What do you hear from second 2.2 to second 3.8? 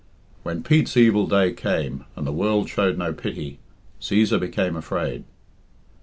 the world showed no pity,